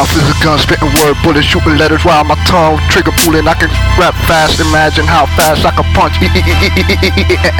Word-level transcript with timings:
mouth 0.00 0.16
is 0.16 0.32
a 0.32 0.38
gun, 0.40 0.56
spitting 0.56 0.88
word 1.04 1.12
bullets, 1.20 1.44
shooting 1.44 1.76
letters 1.76 2.00
while 2.08 2.24
my 2.24 2.38
tongue 2.48 2.80
trigger 2.88 3.12
pulling. 3.20 3.44
I 3.44 3.52
can 3.52 3.68
rap 4.00 4.16
fast, 4.24 4.56
imagine 4.56 5.04
how 5.04 5.28
fast 5.36 5.68
I 5.68 5.76
can 5.76 5.84
punch. 5.92 6.16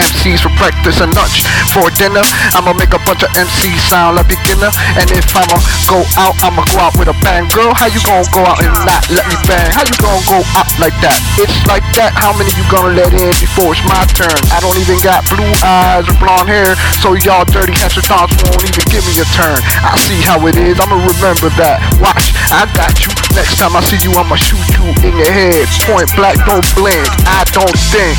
MCs 0.00 0.40
for 0.40 0.48
breakfast 0.56 1.04
and 1.04 1.12
lunch. 1.12 1.44
For 1.68 1.92
dinner, 2.00 2.24
I'ma 2.56 2.72
make 2.72 2.96
a 2.96 3.02
bunch 3.04 3.28
of 3.28 3.30
MCs 3.36 3.84
sound 3.92 4.16
like 4.16 4.32
beginner. 4.32 4.72
And 4.96 5.12
if 5.12 5.28
I'ma 5.36 5.60
go 5.84 6.00
out, 6.16 6.32
I'ma 6.40 6.64
go 6.72 6.80
out 6.80 6.96
with 6.96 7.12
a 7.12 7.16
bang. 7.20 7.44
Girl, 7.52 7.76
how 7.76 7.92
you 7.92 8.00
gonna 8.08 8.24
go 8.32 8.40
out 8.48 8.56
and 8.64 8.72
not 8.88 9.04
let 9.12 9.28
me 9.28 9.36
bang? 9.44 9.68
How 9.76 9.84
you 9.84 9.96
gonna 10.00 10.24
go 10.24 10.40
out 10.56 10.72
like 10.80 10.96
that? 11.04 11.20
It's 11.36 11.60
like 11.68 11.84
that. 12.00 12.16
How 12.16 12.32
many 12.32 12.48
you 12.56 12.64
gonna 12.72 12.96
let 12.96 13.12
in 13.12 13.36
before 13.36 13.76
it's 13.76 13.84
my 13.84 14.00
turn? 14.16 14.32
I 14.48 14.64
don't 14.64 14.80
even 14.80 14.96
got 15.04 15.28
blue 15.28 15.52
eyes 15.60 16.08
or 16.08 16.16
blonde 16.16 16.48
hair, 16.48 16.72
so 17.04 17.12
y'all 17.20 17.44
dirty 17.44 17.76
heterodox 17.76 18.32
won't 18.48 18.64
even 18.64 18.86
give 18.88 19.04
me 19.04 19.20
a 19.20 19.28
turn. 19.36 19.60
I 19.84 19.92
see 20.00 20.24
how 20.24 20.40
it 20.48 20.56
is. 20.56 20.80
I'ma 20.80 20.96
remember 20.96 21.52
that. 21.60 21.84
Watch, 22.00 22.29
I 22.50 22.66
got 22.74 22.98
you. 23.02 23.10
Next 23.34 23.58
time 23.58 23.76
I 23.76 23.80
see 23.80 24.00
you, 24.02 24.12
I'ma 24.18 24.36
shoot 24.36 24.62
you 24.74 24.84
in 25.06 25.14
the 25.18 25.30
head. 25.30 25.66
Point 25.86 26.10
black, 26.16 26.36
don't 26.46 26.66
blink. 26.74 27.06
I 27.26 27.46
don't 27.54 27.78
think. 27.94 28.18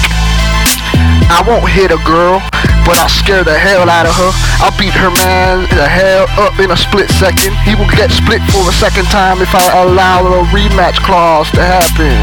I 1.31 1.39
won't 1.47 1.67
hit 1.71 1.91
a 1.91 2.01
girl, 2.03 2.43
but 2.83 2.99
I'll 2.99 3.11
scare 3.11 3.43
the 3.43 3.55
hell 3.55 3.87
out 3.89 4.05
of 4.05 4.15
her. 4.15 4.31
I'll 4.59 4.75
beat 4.75 4.93
her 4.93 5.11
man 5.23 5.63
the 5.71 5.87
hell 5.87 6.27
up 6.35 6.59
in 6.59 6.71
a 6.71 6.77
split 6.77 7.09
second. 7.09 7.55
He 7.63 7.75
will 7.75 7.89
get 7.95 8.11
split 8.11 8.43
for 8.51 8.67
a 8.67 8.75
second 8.75 9.05
time 9.07 9.41
if 9.41 9.55
I 9.55 9.83
allow 9.83 10.27
a 10.27 10.43
rematch 10.51 10.99
clause 11.03 11.49
to 11.51 11.63
happen. 11.63 12.15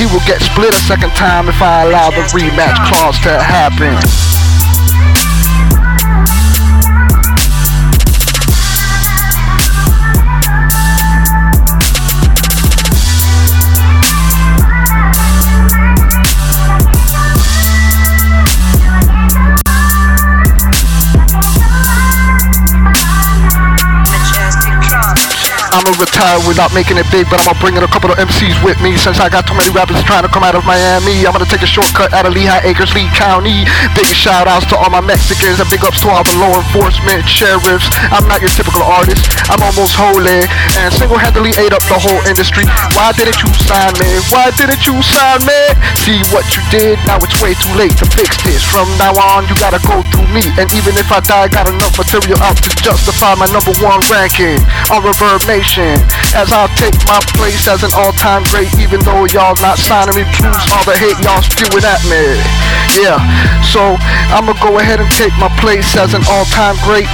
He 0.00 0.08
will 0.08 0.24
get 0.24 0.40
split 0.40 0.72
a 0.72 0.82
second 0.88 1.12
time 1.12 1.48
if 1.48 1.60
I 1.60 1.84
allow 1.84 2.10
the 2.10 2.24
rematch 2.32 2.80
clause 2.88 3.20
to 3.28 3.36
happen. 3.36 3.96
I'ma 25.70 25.94
retire 26.02 26.42
without 26.50 26.74
making 26.74 26.98
it 26.98 27.06
big, 27.14 27.30
but 27.30 27.38
I'ma 27.46 27.54
bring 27.62 27.78
in 27.78 27.86
a 27.86 27.90
couple 27.90 28.10
of 28.10 28.18
MCs 28.18 28.58
with 28.66 28.74
me. 28.82 28.98
Since 28.98 29.22
I 29.22 29.30
got 29.30 29.46
too 29.46 29.54
many 29.54 29.70
rappers 29.70 30.02
trying 30.02 30.26
to 30.26 30.32
come 30.32 30.42
out 30.42 30.58
of 30.58 30.66
Miami, 30.66 31.22
I'm 31.22 31.30
gonna 31.30 31.46
take 31.46 31.62
a 31.62 31.70
shortcut 31.70 32.10
out 32.10 32.26
of 32.26 32.34
Lehigh 32.34 32.66
Acres, 32.66 32.90
Lee 32.98 33.06
County. 33.14 33.62
Big 33.94 34.10
shout 34.10 34.50
outs 34.50 34.66
to 34.74 34.76
all 34.76 34.90
my 34.90 34.98
Mexicans 34.98 35.62
and 35.62 35.68
big 35.70 35.86
ups 35.86 36.02
to 36.02 36.10
all 36.10 36.26
the 36.26 36.34
law 36.42 36.58
enforcement, 36.58 37.22
sheriffs. 37.30 37.86
I'm 38.10 38.26
not 38.26 38.42
your 38.42 38.50
typical 38.50 38.82
artist, 38.82 39.22
I'm 39.46 39.62
almost 39.62 39.94
holy 39.94 40.42
and 40.82 40.90
single 40.90 41.22
handedly 41.22 41.54
ate 41.54 41.70
up 41.70 41.86
the 41.86 41.98
whole 42.02 42.18
industry. 42.26 42.66
Why 42.98 43.14
didn't 43.14 43.38
you 43.38 43.50
sign 43.70 43.94
me? 44.02 44.10
Why 44.34 44.50
didn't 44.58 44.82
you 44.90 44.98
sign 45.06 45.46
me? 45.46 45.60
See 46.02 46.18
what 46.34 46.50
you 46.58 46.62
did, 46.74 46.98
now 47.06 47.22
it's 47.22 47.38
way 47.38 47.54
too 47.54 47.72
late 47.78 47.94
to 48.02 48.06
fix 48.10 48.34
this. 48.42 48.66
From 48.66 48.90
now 48.98 49.14
on, 49.14 49.46
you 49.46 49.54
gotta 49.62 49.78
go 49.86 50.02
through 50.10 50.26
me. 50.34 50.42
And 50.58 50.66
even 50.74 50.98
if 50.98 51.14
I 51.14 51.22
die, 51.22 51.46
got 51.46 51.70
enough 51.70 51.94
material 51.94 52.42
out 52.42 52.58
to 52.58 52.70
justify 52.82 53.38
my 53.38 53.46
number 53.54 53.72
one 53.78 54.02
ranking 54.10 54.58
on 54.90 55.06
Reverb 55.06 55.46
Nation 55.46 55.59
as 56.34 56.52
I'll 56.52 56.72
take 56.80 56.96
my 57.06 57.20
place 57.36 57.68
as 57.68 57.82
an 57.82 57.90
all-time 57.94 58.42
great 58.48 58.72
even 58.78 59.00
though 59.00 59.26
y'all 59.26 59.56
not 59.60 59.78
signing 59.78 60.16
me 60.16 60.24
proves 60.32 60.72
all 60.72 60.84
the 60.84 60.96
hate 60.96 61.18
y'all 61.20 61.42
spewing 61.42 61.84
at 61.84 62.00
me. 62.08 62.40
Yeah 62.96 63.20
so 63.70 63.94
I'ma 64.34 64.54
go 64.58 64.78
ahead 64.78 64.98
and 64.98 65.10
take 65.12 65.30
my 65.38 65.48
place 65.62 65.96
as 65.96 66.14
an 66.14 66.22
all-time 66.26 66.74
great. 66.82 67.06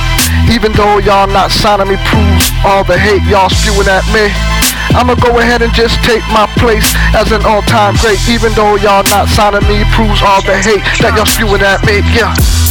Even 0.48 0.72
though 0.72 0.98
y'all 0.98 1.28
not 1.28 1.50
signing 1.50 1.88
me 1.88 1.96
proves 2.08 2.50
all 2.64 2.84
the 2.84 2.96
hate 2.96 3.22
y'all 3.28 3.50
spewing 3.50 3.88
at 3.88 4.04
me. 4.08 4.32
I'ma 4.96 5.14
go 5.16 5.38
ahead 5.38 5.60
and 5.60 5.72
just 5.74 6.02
take 6.02 6.24
my 6.32 6.46
place 6.56 6.94
as 7.12 7.32
an 7.32 7.44
all-time 7.44 7.94
great. 8.00 8.18
Even 8.28 8.52
though 8.54 8.76
y'all 8.76 9.04
not 9.12 9.28
signing 9.28 9.68
me 9.68 9.84
proves 9.92 10.22
all 10.22 10.40
the 10.42 10.56
hate 10.56 10.84
that 11.04 11.12
y'all 11.16 11.26
spewing 11.26 11.62
at 11.62 11.84
me. 11.84 12.00
Yeah 12.16 12.65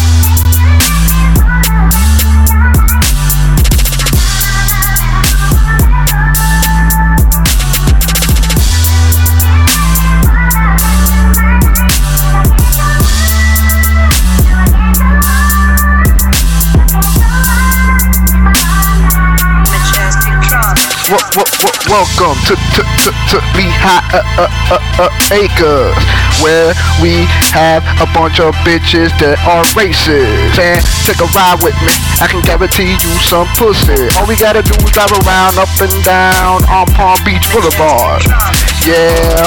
welcome 21.06 22.34
to, 22.50 22.58
to, 22.74 22.82
to, 22.82 23.10
to 23.30 23.38
Lehigh 23.54 24.02
uh, 24.10 24.50
uh, 24.74 25.06
uh, 25.06 25.10
Acres, 25.30 25.94
where 26.42 26.74
we 26.98 27.30
have 27.54 27.86
a 28.02 28.10
bunch 28.10 28.42
of 28.42 28.58
bitches 28.66 29.14
that 29.22 29.38
are 29.46 29.62
racist. 29.78 30.58
And 30.58 30.82
take 31.06 31.22
a 31.22 31.30
ride 31.38 31.62
with 31.62 31.78
me, 31.86 31.94
I 32.18 32.26
can 32.26 32.42
guarantee 32.42 32.98
you 32.98 33.14
some 33.22 33.46
pussy. 33.54 34.10
All 34.18 34.26
we 34.26 34.34
gotta 34.34 34.66
do 34.66 34.74
is 34.82 34.90
drive 34.90 35.14
around 35.22 35.62
up 35.62 35.70
and 35.78 35.94
down 36.02 36.66
on 36.74 36.90
Palm 36.98 37.22
Beach 37.22 37.46
Boulevard. 37.54 38.26
Yeah, 38.82 39.46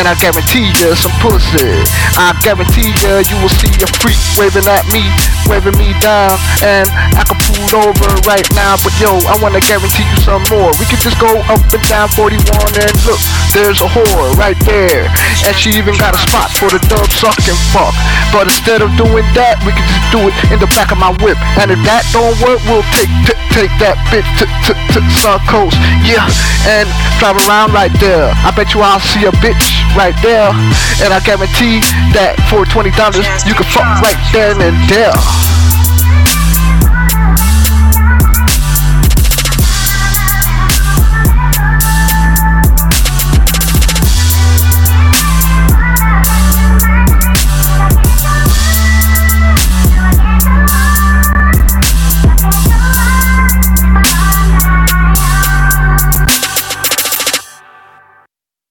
and 0.00 0.08
I 0.08 0.16
guarantee 0.16 0.72
you 0.80 0.96
some 0.96 1.12
pussy. 1.20 1.84
I 2.16 2.32
guarantee 2.40 2.96
you, 3.04 3.12
you 3.28 3.36
will 3.44 3.52
see 3.60 3.72
a 3.84 3.88
freak 4.00 4.20
waving 4.40 4.68
at 4.68 4.88
me, 4.88 5.04
waving 5.48 5.76
me 5.78 5.92
down, 6.00 6.36
and 6.62 6.88
I 7.16 7.22
can 7.24 7.38
pull 7.44 7.88
over 7.88 8.08
right 8.28 8.46
now. 8.54 8.76
But 8.82 8.94
yo, 9.00 9.16
I 9.28 9.36
wanna 9.40 9.60
guarantee 9.60 10.04
you 10.04 10.18
some 10.22 10.42
more. 10.50 10.72
We 10.80 10.86
can 10.86 11.00
just 11.00 11.18
go 11.20 11.30
up 11.50 11.62
and 11.72 11.84
down 11.88 12.08
41 12.12 12.40
and 12.80 12.94
look, 13.06 13.20
there's 13.52 13.80
a 13.80 13.88
whore 13.88 14.34
right 14.36 14.58
there, 14.64 15.08
and 15.46 15.54
she 15.56 15.70
even 15.76 15.96
got 15.96 16.14
a 16.14 16.20
spot 16.24 16.50
for 16.56 16.68
the 16.70 16.80
dub 16.90 17.06
sucking 17.12 17.58
fuck. 17.72 17.94
But 18.32 18.48
instead 18.50 18.82
of 18.82 18.90
doing 18.96 19.26
that, 19.38 19.60
we 19.62 19.72
can 19.72 19.86
just 19.86 20.06
do 20.10 20.20
it 20.28 20.34
in 20.52 20.58
the 20.58 20.70
back 20.74 20.90
of 20.90 20.98
my 20.98 21.12
whip. 21.22 21.38
And 21.60 21.70
if 21.70 21.80
that 21.86 22.02
don't 22.12 22.34
work, 22.42 22.58
we'll 22.66 22.86
take 22.96 23.10
t- 23.26 23.38
take 23.54 23.72
that 23.78 23.94
bitch 24.10 24.26
to 24.42 24.46
to 24.66 24.72
to 24.94 24.98
Sun 25.22 25.38
Coast, 25.46 25.78
yeah, 26.02 26.26
and 26.66 26.90
drive 27.22 27.38
around 27.46 27.72
right 27.72 27.92
there. 28.02 28.34
I 28.42 28.50
bet 28.50 28.74
you 28.74 28.80
I'll 28.82 29.00
see 29.00 29.24
a 29.26 29.34
bitch 29.38 29.70
right 29.94 30.16
there, 30.22 30.50
and 31.02 31.14
I 31.14 31.20
guarantee 31.22 31.78
that 32.14 32.34
for 32.50 32.66
twenty 32.66 32.90
dollars 32.98 33.26
you 33.46 33.54
can 33.54 33.66
fuck 33.70 33.86
right 34.02 34.18
then 34.34 34.58
and 34.60 34.76
there. 34.90 35.14